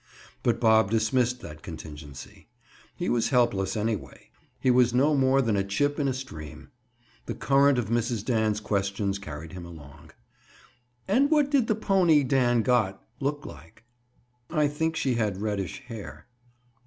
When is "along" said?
9.63-10.09